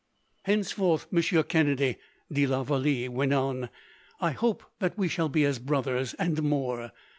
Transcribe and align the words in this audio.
"Henceforth, 0.45 1.05
Monsieur 1.11 1.43
Kennedy," 1.43 1.97
de 2.33 2.47
la 2.47 2.63
Vallee 2.63 3.07
went 3.07 3.33
on, 3.33 3.69
"I 4.19 4.31
hope 4.31 4.63
that 4.79 4.97
we 4.97 5.07
shall 5.07 5.29
be 5.29 5.45
as 5.45 5.59
brothers, 5.59 6.15
and 6.15 6.41
more. 6.41 6.91